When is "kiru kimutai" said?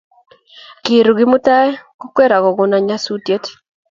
0.83-1.69